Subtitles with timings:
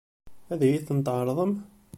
[0.51, 1.53] Ad iyi-ten-tɛeṛḍem?